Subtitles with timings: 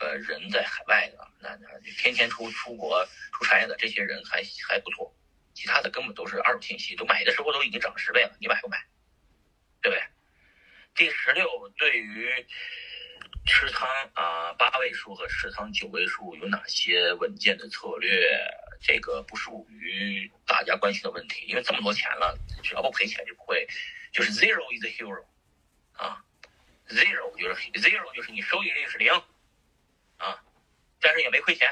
[0.00, 5.14] 呃人在海外的，那那就天天出出国出差的这些人还还不错，
[5.54, 8.78] 其他的根本都是二手信息，都买的时候都已经涨十倍了，你买不买？
[9.80, 10.02] 对不对？
[10.94, 12.46] 第十六，对于
[13.46, 18.28] 持仓啊八位数和持仓九位数有哪些稳健的策略？
[18.80, 23.66] 这个不属于大家关心的问题，因为这么多钱了，只要不赔钱就不会，
[24.12, 25.24] 就是 zero is a hero
[25.94, 26.22] 啊
[26.86, 29.12] ，zero 就是 zero 就是你收益率是零
[30.18, 30.44] 啊，
[31.00, 31.68] 但是也没亏钱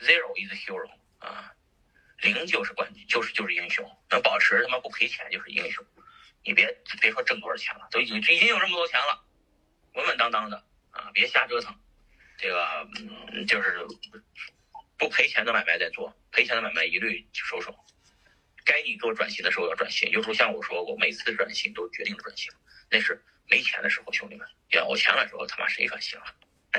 [0.00, 1.54] ，zero is hero 啊，
[2.18, 5.84] 零就是冠军，就是就是英雄，能保持他妈不赔钱就是英雄。
[6.44, 6.66] 你别
[7.00, 9.24] 别说挣多少钱了，都已经已经有这么多钱了，
[9.94, 11.78] 稳稳当当的啊，别瞎折腾。
[12.38, 12.88] 这个
[13.32, 13.84] 嗯，就是
[14.98, 17.74] 不赔钱的买卖再做，赔钱的买卖一律收手。
[18.64, 22.52] 该你做转型的时候要转型，就如像我说过，每次转型都决定了转型，
[22.90, 26.34] 那是没钱的时候，兄弟们，有钱的时候他妈谁转型啊？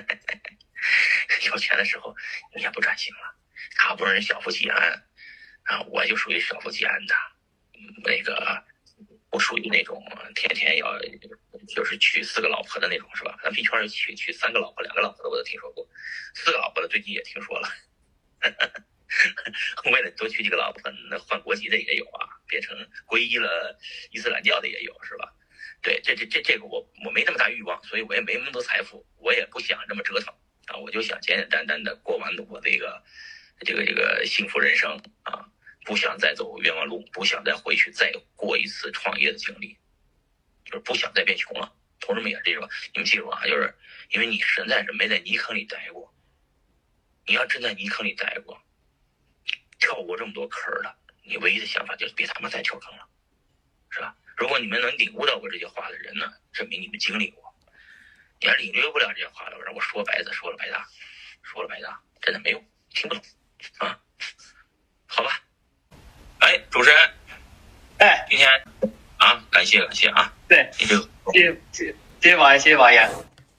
[1.48, 2.16] 有钱的时候
[2.56, 3.36] 你也不转型了，
[3.78, 5.08] 好不容易小富即安
[5.64, 7.16] 啊，我就属于小富即安的，
[8.04, 8.64] 那个。
[9.30, 10.02] 不属于那种
[10.36, 10.98] 天天要
[11.68, 13.38] 就是娶四个老婆的那种，是吧？
[13.44, 15.86] 咱币圈娶娶三个老婆、两个老婆的我都听说过，
[16.34, 17.70] 四个老婆的最近也听说了。
[19.92, 22.74] 为了多娶几个老婆，那换国籍的也有啊，变成
[23.06, 23.78] 皈依了
[24.12, 25.34] 伊斯兰教的也有，是吧？
[25.88, 30.34] 对，这这这这个我我没那么大欲望，所以我也没那么多财富，我也不想这么折腾
[30.66, 33.02] 啊，我就想简简单单的过完我这个
[33.60, 35.48] 这个这个幸福人生啊。
[35.86, 39.78] 不想再走冤枉路，不想再回去再过一次创业的经历，
[40.66, 41.74] 就是不想再变穷了。
[42.02, 43.74] 同志们也是这种，你们记住啊，就是
[44.10, 46.14] 因为你实在是没在泥坑里待过，
[47.26, 48.62] 你要真在泥坑里待过，
[49.80, 53.08] 跳过这么多坑了，你唯一的想法就是别他妈再跳坑了，
[54.38, 57.44] 如果你们能领悟到我这些话的人呢，证明你们经历过；
[58.40, 60.88] 你要领略不了这些话的，让我说白的说了白搭，
[61.42, 63.24] 说了白搭，真的没用，听不懂
[63.80, 64.00] 啊？
[65.08, 65.42] 好吧。
[66.40, 67.14] 哎，主持人，
[67.98, 68.48] 哎，今天
[69.18, 70.96] 啊，感谢感谢啊，对，谢谢
[71.34, 73.10] 谢谢谢谢王爷，谢谢王爷，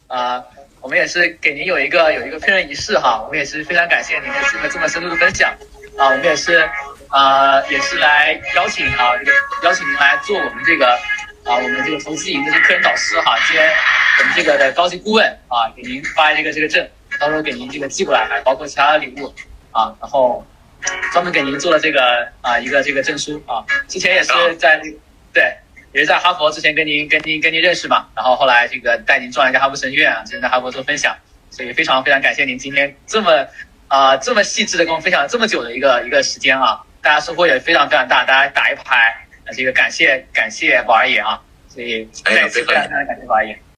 [0.06, 0.44] 啊，
[0.80, 5.50] 我们也是给您有一个有一个确认仪式哈，我们也是非常感谢您的这么这么深度的分享，
[5.98, 6.70] 啊，我们也是
[7.08, 9.32] 啊，也是来邀请啊，这个
[9.64, 10.86] 邀请您来做我们这个
[11.44, 13.70] 啊，我们这个投资营的这个客人导师哈，兼
[14.18, 16.88] 我们这个的高级顾问啊，给您发一个这个证，
[17.20, 19.34] 到时候给您这个寄过来，还包括其他的礼物
[19.72, 20.46] 啊，然后。
[21.12, 22.00] 专门给您做了这个
[22.40, 24.80] 啊一个这个证书啊，之前也是在
[25.32, 25.52] 对，
[25.92, 31.16] 也是在哈佛之前跟您跟您跟您认识嘛，然后后来这个带您转了一下哈佛神院啊，之前在哈佛做分享，
[31.50, 33.44] 所以非常非常感谢您今天这么
[33.88, 38.96] 啊这么细致的跟我分享了这么久的一个一个时间啊，大家收获也非常非常大，大家打一排
[39.44, 43.58] 啊这个感谢感谢宝儿爷啊，所以再次非常非常感谢宝儿爷。